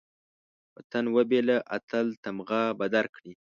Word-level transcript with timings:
وطن 0.75 1.05
وبېله، 1.15 1.57
اتل 1.77 2.07
تمغه 2.23 2.61
به 2.77 2.85
درکړي 2.95 3.29